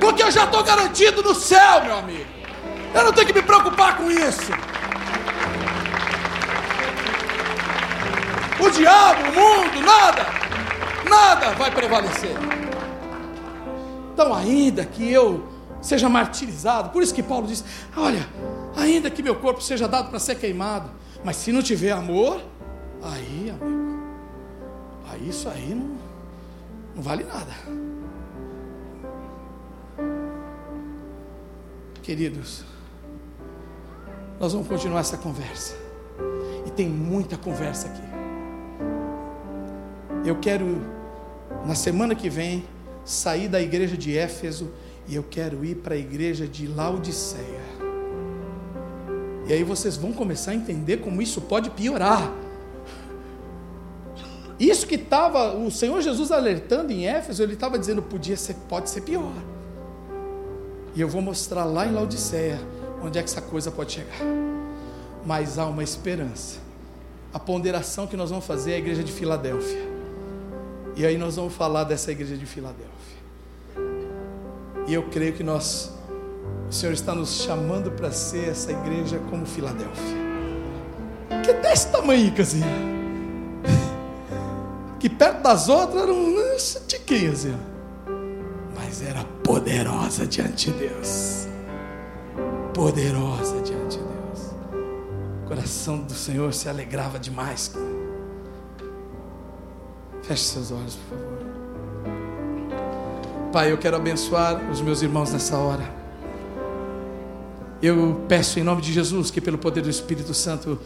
[0.00, 2.26] Porque eu já estou garantido no céu, meu amigo.
[2.92, 4.52] Eu não tenho que me preocupar com isso.
[8.58, 10.43] O diabo, o mundo, nada,
[11.08, 12.36] nada vai prevalecer.
[14.12, 16.90] Então, ainda que eu seja martirizado.
[16.90, 17.64] Por isso que Paulo diz:
[17.96, 18.26] Olha,
[18.76, 20.90] ainda que meu corpo seja dado para ser queimado,
[21.22, 22.40] mas se não tiver amor,
[23.02, 24.02] aí, amigo,
[25.10, 25.96] aí isso aí não,
[26.96, 27.52] não vale nada.
[32.02, 32.64] Queridos,
[34.38, 35.74] nós vamos continuar essa conversa.
[36.66, 38.02] E tem muita conversa aqui.
[40.24, 40.82] Eu quero,
[41.64, 42.64] na semana que vem,
[43.04, 44.70] sair da igreja de Éfeso
[45.06, 47.60] e eu quero ir para a igreja de Laodiceia.
[49.46, 52.32] E aí vocês vão começar a entender como isso pode piorar.
[54.58, 58.88] Isso que estava o Senhor Jesus alertando em Éfeso, ele estava dizendo podia ser, pode
[58.88, 59.32] ser pior.
[60.94, 62.58] E eu vou mostrar lá em Laodiceia
[63.02, 64.20] onde é que essa coisa pode chegar.
[65.26, 66.58] Mas há uma esperança.
[67.32, 69.93] A ponderação que nós vamos fazer é a igreja de Filadélfia.
[70.96, 72.94] E aí nós vamos falar dessa igreja de Filadélfia.
[74.86, 75.92] E eu creio que nós,
[76.68, 80.24] o Senhor está nos chamando para ser essa igreja como Filadélfia.
[81.42, 82.66] Que é desse tamanho, casinha.
[85.00, 87.54] Que perto das outras era um tiquinho assim.
[88.74, 91.46] Mas era poderosa diante de Deus.
[92.72, 94.54] Poderosa diante de Deus.
[95.44, 97.74] O coração do Senhor se alegrava demais.
[100.26, 101.34] Feche seus olhos, por favor.
[103.52, 105.84] Pai, eu quero abençoar os meus irmãos nessa hora.
[107.82, 110.78] Eu peço em nome de Jesus que, pelo poder do Espírito Santo,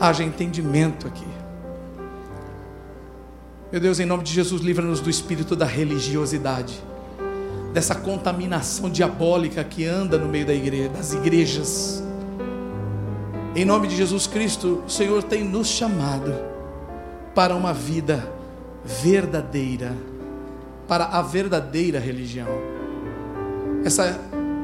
[0.00, 1.26] haja entendimento aqui.
[3.70, 6.82] Meu Deus, em nome de Jesus, livra-nos do espírito da religiosidade,
[7.72, 12.02] dessa contaminação diabólica que anda no meio da igreja, das igrejas.
[13.54, 16.34] Em nome de Jesus Cristo, o Senhor tem nos chamado
[17.34, 18.41] para uma vida
[18.84, 19.96] verdadeira
[20.88, 22.48] para a verdadeira religião.
[23.84, 24.20] Essa,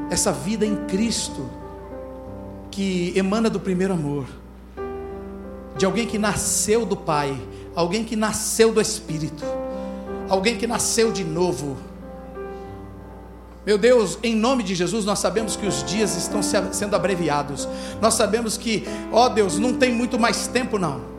[0.09, 1.49] essa vida em Cristo
[2.71, 4.25] que emana do primeiro amor,
[5.77, 7.35] de alguém que nasceu do Pai,
[7.75, 9.43] alguém que nasceu do Espírito,
[10.27, 11.77] alguém que nasceu de novo.
[13.65, 17.67] Meu Deus, em nome de Jesus, nós sabemos que os dias estão sendo abreviados.
[18.01, 21.18] Nós sabemos que, ó Deus, não tem muito mais tempo não.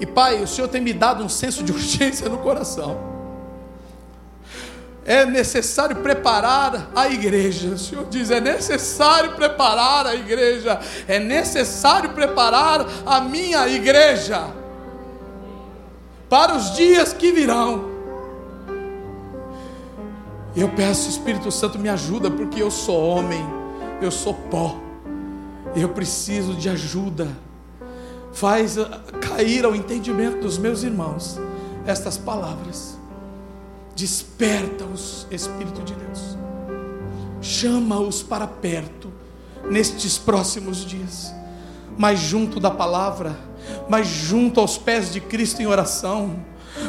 [0.00, 3.14] E Pai, o Senhor tem me dado um senso de urgência no coração
[5.04, 7.68] é necessário preparar a igreja.
[7.68, 14.48] O Senhor diz: é necessário preparar a igreja, é necessário preparar a minha igreja
[16.28, 17.92] para os dias que virão.
[20.56, 23.44] E eu peço, Espírito Santo, me ajuda, porque eu sou homem,
[24.00, 24.76] eu sou pó,
[25.76, 27.28] eu preciso de ajuda.
[28.34, 28.76] Faz
[29.20, 31.38] cair ao entendimento dos meus irmãos
[31.86, 32.94] estas palavras
[33.94, 36.36] Desperta-os, Espírito de Deus.
[37.40, 39.08] Chama-os para perto
[39.70, 41.32] nestes próximos dias.
[41.96, 43.38] Mas junto da palavra,
[43.88, 46.42] mais junto aos pés de Cristo em oração,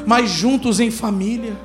[0.08, 1.56] mais juntos em família.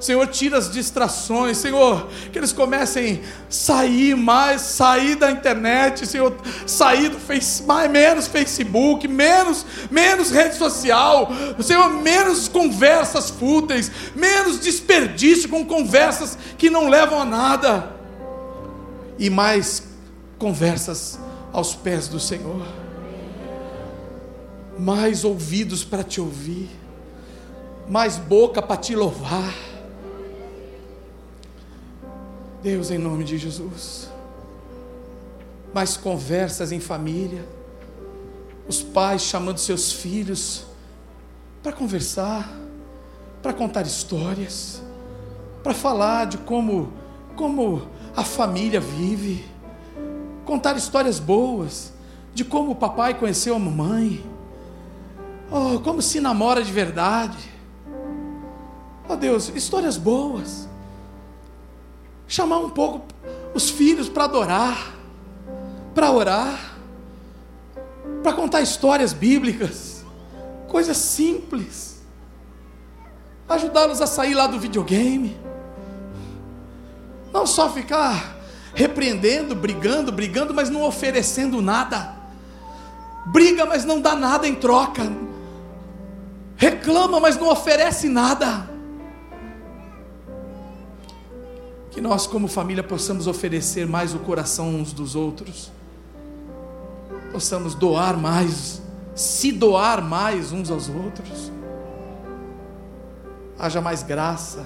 [0.00, 6.34] Senhor, tira as distrações, Senhor, que eles comecem a sair mais, sair da internet, Senhor,
[6.66, 11.30] sair do face, mais, menos Facebook, menos, menos rede social,
[11.62, 17.92] Senhor, menos conversas fúteis, menos desperdício com conversas que não levam a nada,
[19.18, 19.82] e mais
[20.38, 21.18] conversas
[21.52, 22.66] aos pés do Senhor,
[24.78, 26.70] mais ouvidos para te ouvir,
[27.86, 29.69] mais boca para te louvar
[32.62, 34.10] Deus, em nome de Jesus.
[35.72, 37.46] Mais conversas em família,
[38.68, 40.66] os pais chamando seus filhos
[41.62, 42.52] para conversar,
[43.42, 44.82] para contar histórias,
[45.62, 46.92] para falar de como
[47.34, 49.46] como a família vive,
[50.44, 51.90] contar histórias boas,
[52.34, 54.22] de como o papai conheceu a mamãe,
[55.50, 57.38] oh, como se namora de verdade.
[59.08, 60.68] Oh Deus, histórias boas
[62.30, 63.02] chamar um pouco
[63.52, 64.94] os filhos para adorar,
[65.92, 66.76] para orar,
[68.22, 70.04] para contar histórias bíblicas,
[70.68, 72.00] coisas simples,
[73.48, 75.36] ajudá-los a sair lá do videogame,
[77.32, 78.36] não só ficar
[78.74, 82.14] repreendendo, brigando, brigando, mas não oferecendo nada,
[83.26, 85.02] briga, mas não dá nada em troca,
[86.54, 88.69] reclama, mas não oferece nada.
[91.90, 95.72] Que nós, como família, possamos oferecer mais o coração uns dos outros,
[97.32, 98.80] possamos doar mais,
[99.14, 101.50] se doar mais uns aos outros.
[103.58, 104.64] Haja mais graça,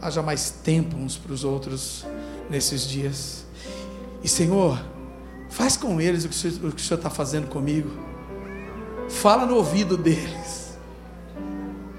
[0.00, 2.06] haja mais tempo uns para os outros
[2.48, 3.44] nesses dias.
[4.22, 4.80] E Senhor,
[5.50, 7.90] faz com eles o que o Senhor está fazendo comigo.
[9.08, 10.76] Fala no ouvido deles.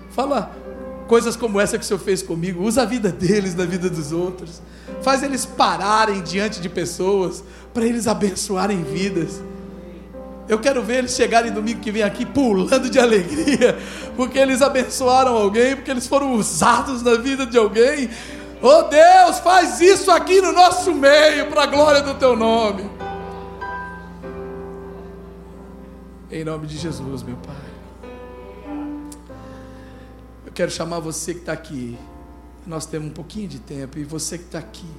[0.09, 0.51] Fala,
[1.08, 4.12] coisas como essa que o Senhor fez comigo, usa a vida deles na vida dos
[4.12, 4.62] outros,
[5.01, 7.43] faz eles pararem diante de pessoas,
[7.74, 9.41] para eles abençoarem vidas.
[10.47, 13.78] Eu quero ver eles chegarem domingo que vem aqui pulando de alegria,
[14.16, 18.10] porque eles abençoaram alguém, porque eles foram usados na vida de alguém.
[18.62, 22.89] Oh Deus, faz isso aqui no nosso meio, para a glória do teu nome.
[26.32, 27.66] Em nome de Jesus, meu Pai
[30.58, 31.95] quero chamar você que está aqui.
[32.66, 34.89] Nós temos um pouquinho de tempo, e você que está aqui,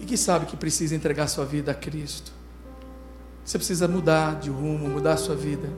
[0.00, 2.32] e que sabe que precisa entregar sua vida a Cristo.
[3.44, 5.68] Você precisa mudar de rumo, mudar a sua vida.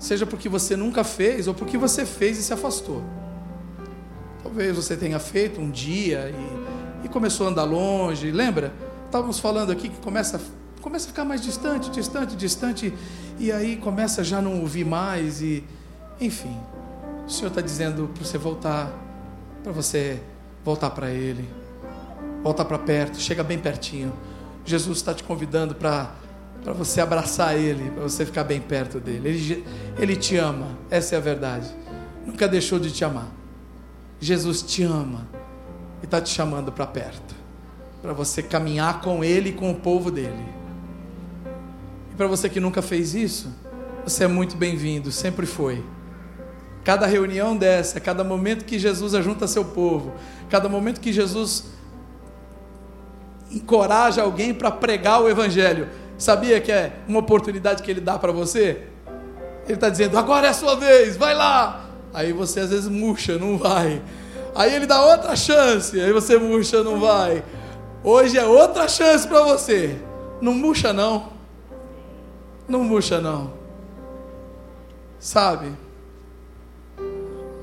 [0.00, 3.04] Seja porque você nunca fez, ou porque você fez e se afastou.
[4.42, 6.28] Talvez você tenha feito um dia
[7.02, 8.32] e, e começou a andar longe.
[8.32, 8.74] Lembra?
[9.06, 10.40] Estávamos falando aqui que começa,
[10.80, 12.92] começa a ficar mais distante, distante, distante,
[13.38, 15.62] e aí começa já não ouvir mais, e
[16.20, 16.58] enfim.
[17.26, 18.92] O Senhor está dizendo para você voltar,
[19.62, 20.20] para você
[20.64, 21.48] voltar para Ele,
[22.42, 24.12] voltar para perto, chega bem pertinho.
[24.64, 26.14] Jesus está te convidando para
[26.62, 29.28] para você abraçar Ele, para você ficar bem perto dele.
[29.28, 29.64] Ele,
[29.98, 31.68] ele te ama, essa é a verdade.
[32.24, 33.28] Nunca deixou de te amar.
[34.20, 35.26] Jesus te ama
[36.00, 37.34] e está te chamando para perto,
[38.00, 40.46] para você caminhar com Ele e com o povo dele.
[42.12, 43.52] E para você que nunca fez isso,
[44.04, 45.84] você é muito bem-vindo, sempre foi.
[46.84, 50.12] Cada reunião dessa, cada momento que Jesus ajunta seu povo,
[50.50, 51.66] cada momento que Jesus
[53.50, 58.32] encoraja alguém para pregar o Evangelho, sabia que é uma oportunidade que ele dá para
[58.32, 58.82] você?
[59.64, 61.86] Ele está dizendo: agora é a sua vez, vai lá.
[62.12, 64.02] Aí você às vezes murcha, não vai.
[64.54, 67.42] Aí ele dá outra chance, aí você murcha, não vai.
[68.04, 69.96] Hoje é outra chance para você.
[70.40, 71.32] Não murcha, não.
[72.68, 73.52] Não murcha, não.
[75.18, 75.72] Sabe?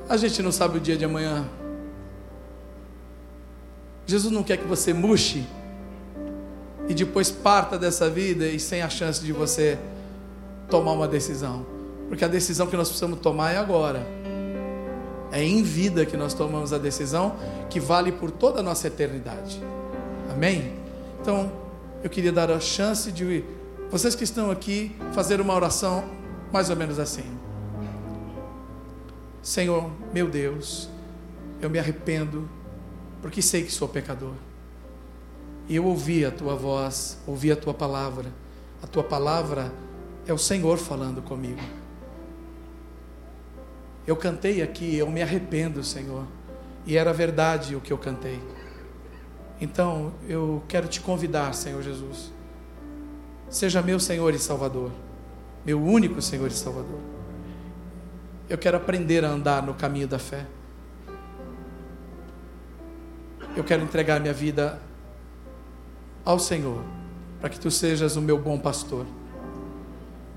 [0.10, 1.48] A gente não sabe o dia de amanhã.
[4.08, 5.46] Jesus não quer que você murche
[6.88, 9.78] e depois parta dessa vida e sem a chance de você
[10.68, 11.64] tomar uma decisão.
[12.08, 14.04] Porque a decisão que nós precisamos tomar é agora.
[15.32, 17.36] É em vida que nós tomamos a decisão
[17.70, 19.62] que vale por toda a nossa eternidade.
[20.32, 20.74] Amém?
[21.22, 21.52] Então,
[22.04, 23.44] eu queria dar a chance de
[23.92, 26.04] vocês que estão aqui fazer uma oração
[26.52, 27.39] mais ou menos assim.
[29.42, 30.90] Senhor, meu Deus,
[31.62, 32.50] eu me arrependo,
[33.22, 34.34] porque sei que sou pecador.
[35.68, 38.32] E eu ouvi a tua voz, ouvi a tua palavra.
[38.82, 39.72] A tua palavra
[40.26, 41.62] é o Senhor falando comigo.
[44.08, 46.26] Eu cantei aqui, eu me arrependo, Senhor.
[46.86, 48.42] E era verdade o que eu cantei.
[49.62, 52.32] Então, eu quero te convidar, Senhor Jesus.
[53.50, 54.92] Seja meu Senhor e Salvador.
[55.66, 57.00] meu único Senhor e Salvador.
[58.50, 60.46] Eu quero aprender a andar no caminho da fé.
[63.56, 64.80] Eu quero entregar minha vida
[66.26, 66.84] ao Senhor,
[67.40, 69.06] para que tu sejas o meu bom pastor.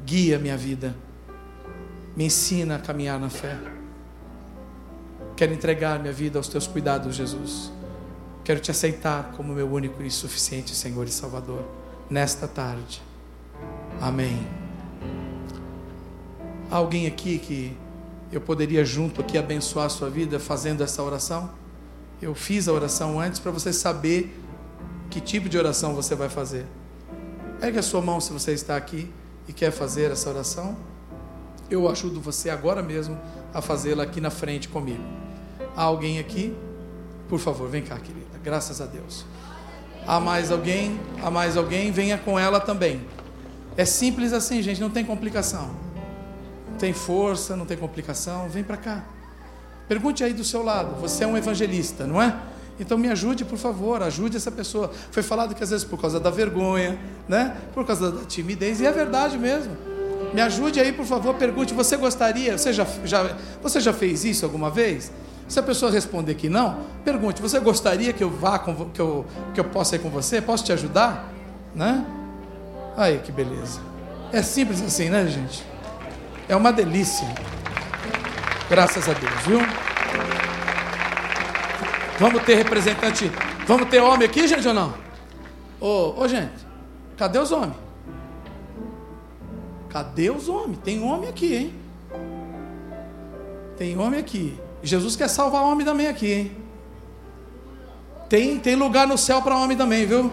[0.04, 0.94] Guia minha vida,
[2.14, 3.56] me ensina a caminhar na fé.
[5.34, 7.72] Quero entregar minha vida aos teus cuidados, Jesus.
[8.44, 11.64] Quero te aceitar como meu único e suficiente Senhor e Salvador
[12.10, 13.00] nesta tarde.
[14.00, 14.46] Amém.
[16.70, 17.76] Há alguém aqui que
[18.32, 21.50] eu poderia junto aqui abençoar a sua vida fazendo essa oração?
[22.20, 24.34] Eu fiz a oração antes para você saber
[25.10, 26.64] que tipo de oração você vai fazer.
[27.60, 29.12] Pegue a sua mão se você está aqui
[29.46, 30.76] e quer fazer essa oração.
[31.70, 33.18] Eu ajudo você agora mesmo
[33.52, 35.02] a fazê-la aqui na frente comigo.
[35.76, 36.56] Há alguém aqui?
[37.28, 38.38] Por favor, vem cá, querida.
[38.42, 39.26] Graças a Deus.
[40.06, 40.98] Há mais alguém?
[41.22, 41.92] Há mais alguém?
[41.92, 43.00] Venha com ela também.
[43.76, 45.81] É simples assim, gente, não tem complicação.
[46.78, 48.48] Tem força, não tem complicação.
[48.48, 49.04] Vem para cá.
[49.88, 51.00] Pergunte aí do seu lado.
[51.00, 52.34] Você é um evangelista, não é?
[52.80, 54.90] Então me ajude, por favor, ajude essa pessoa.
[55.10, 56.98] Foi falado que às vezes por causa da vergonha,
[57.28, 57.56] né?
[57.74, 59.76] Por causa da timidez, e é verdade mesmo.
[60.32, 64.44] Me ajude aí, por favor, pergunte, você gostaria, você já, já, você já fez isso
[64.44, 65.12] alguma vez?
[65.46, 69.26] Se a pessoa responder que não, pergunte, você gostaria que eu vá com, que eu,
[69.52, 70.40] que eu possa ir com você?
[70.40, 71.30] Posso te ajudar?
[71.74, 72.06] Né?
[72.96, 73.80] Aí que beleza.
[74.32, 75.71] É simples assim, né, gente?
[76.48, 77.26] É uma delícia.
[78.68, 79.60] Graças a Deus, viu?
[82.18, 83.30] Vamos ter representante.
[83.66, 84.94] Vamos ter homem aqui, gente, ou não?
[85.80, 86.66] Ô, gente,
[87.16, 87.76] cadê os homens?
[89.88, 90.78] Cadê os homens?
[90.84, 91.74] Tem homem aqui, hein?
[93.76, 94.58] Tem homem aqui.
[94.82, 96.56] Jesus quer salvar homem também aqui, hein?
[98.28, 100.32] Tem, tem lugar no céu para homem também, viu?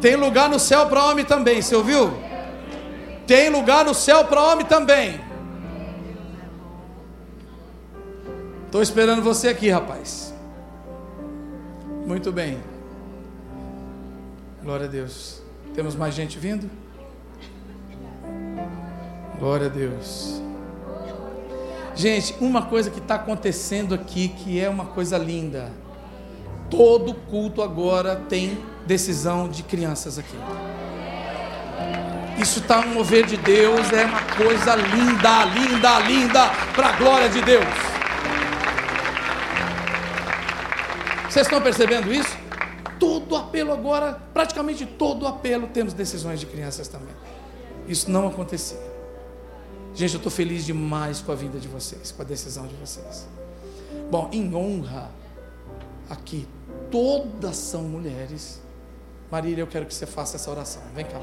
[0.00, 2.23] Tem lugar no céu para homem também, você ouviu?
[3.26, 5.20] Tem lugar no céu para homem também.
[8.66, 10.34] Estou esperando você aqui, rapaz.
[12.06, 12.58] Muito bem.
[14.62, 15.42] Glória a Deus.
[15.74, 16.70] Temos mais gente vindo?
[19.38, 20.40] Glória a Deus.
[21.94, 25.70] Gente, uma coisa que está acontecendo aqui que é uma coisa linda.
[26.68, 30.36] Todo culto agora tem decisão de crianças aqui.
[32.38, 37.28] Isso está um mover de Deus, é uma coisa linda, linda, linda, para a glória
[37.28, 37.64] de Deus.
[41.30, 42.36] Vocês estão percebendo isso?
[42.98, 47.14] Todo apelo agora, praticamente todo apelo, temos decisões de crianças também.
[47.88, 48.78] Isso não acontecia.
[49.94, 53.26] Gente, eu estou feliz demais com a vinda de vocês, com a decisão de vocês.
[54.10, 55.10] Bom, em honra,
[56.10, 56.48] aqui,
[56.90, 58.60] todas são mulheres.
[59.30, 60.82] Marília, eu quero que você faça essa oração.
[60.94, 61.20] Vem cá.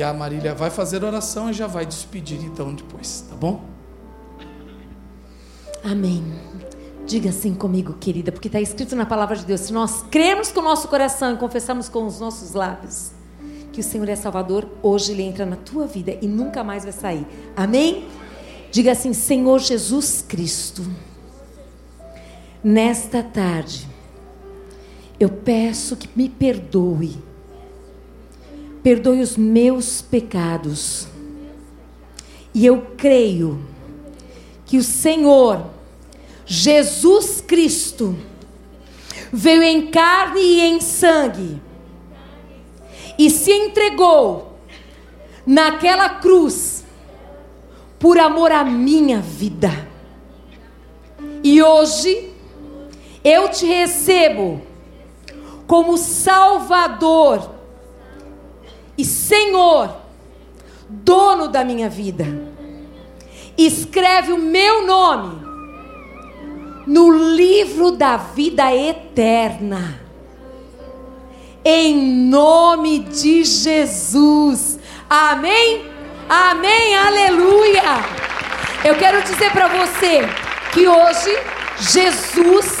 [0.00, 3.62] E a Marília vai fazer oração e já vai despedir então depois, tá bom?
[5.84, 6.24] Amém.
[7.06, 10.60] Diga assim comigo, querida, porque está escrito na palavra de Deus: se nós cremos com
[10.60, 13.10] o nosso coração e confessamos com os nossos lábios
[13.74, 16.94] que o Senhor é Salvador, hoje Ele entra na tua vida e nunca mais vai
[16.94, 17.26] sair.
[17.54, 18.08] Amém?
[18.72, 20.82] Diga assim: Senhor Jesus Cristo,
[22.64, 23.86] nesta tarde,
[25.20, 27.22] eu peço que me perdoe,
[28.82, 31.06] perdoe os meus pecados,
[32.54, 33.60] e eu creio
[34.66, 35.66] que o Senhor,
[36.46, 38.16] Jesus Cristo,
[39.32, 41.60] veio em carne e em sangue
[43.18, 44.58] e se entregou
[45.46, 46.84] naquela cruz
[47.98, 49.88] por amor à minha vida.
[51.44, 52.32] E hoje
[53.22, 54.62] eu te recebo
[55.66, 57.49] como Salvador
[59.00, 59.96] e Senhor,
[60.88, 62.26] dono da minha vida.
[63.56, 65.40] Escreve o meu nome
[66.86, 70.00] no livro da vida eterna
[71.64, 71.94] em
[72.28, 74.78] nome de Jesus.
[75.08, 75.84] Amém?
[76.28, 77.82] Amém, aleluia.
[78.84, 80.22] Eu quero dizer para você
[80.72, 81.38] que hoje
[81.78, 82.78] Jesus,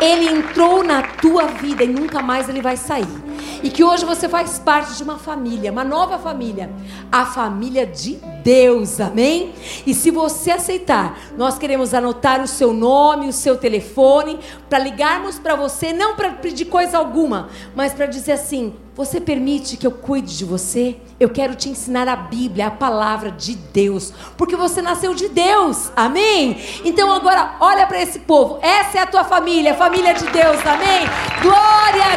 [0.00, 3.31] ele entrou na tua vida e nunca mais ele vai sair.
[3.62, 6.70] E que hoje você faz parte de uma família, uma nova família,
[7.10, 9.52] a família de Deus, amém?
[9.86, 14.38] E se você aceitar, nós queremos anotar o seu nome, o seu telefone,
[14.68, 19.76] para ligarmos para você, não para pedir coisa alguma, mas para dizer assim: você permite
[19.76, 20.96] que eu cuide de você?
[21.18, 25.90] Eu quero te ensinar a Bíblia, a palavra de Deus, porque você nasceu de Deus,
[25.96, 26.60] amém?
[26.84, 31.06] Então agora olha para esse povo, essa é a tua família, família de Deus, amém?
[31.40, 32.16] Glória a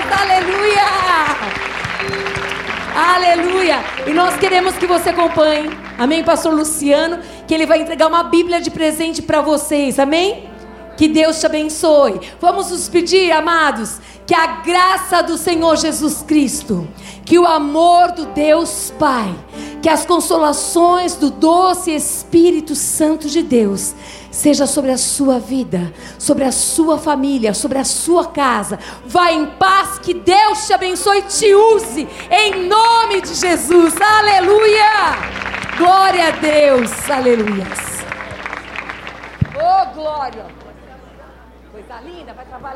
[0.00, 1.75] Deus, aleluia!
[2.96, 3.84] Aleluia!
[4.14, 5.68] Nós queremos que você acompanhe.
[5.98, 9.98] Amém, pastor Luciano, que ele vai entregar uma Bíblia de presente para vocês.
[9.98, 10.48] Amém?
[10.96, 12.18] Que Deus te abençoe.
[12.40, 16.88] Vamos nos pedir, amados, que a graça do Senhor Jesus Cristo,
[17.22, 19.30] que o amor do Deus Pai,
[19.82, 23.94] que as consolações do doce Espírito Santo de Deus
[24.36, 28.78] seja sobre a sua vida, sobre a sua família, sobre a sua casa.
[29.06, 33.94] Vá em paz, que Deus te abençoe e te use, em nome de Jesus.
[33.98, 35.16] Aleluia!
[35.78, 37.64] Glória a Deus, aleluia.
[39.54, 40.44] Oh, glória!
[41.72, 42.66] Coisa linda, vai trabalhar.